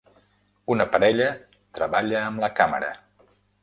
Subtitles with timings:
[0.75, 1.29] Una parella
[1.79, 2.95] treballa amb la càmera.